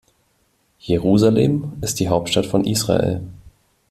[0.79, 3.21] Jerusalem ist die Hauptstadt von Israel.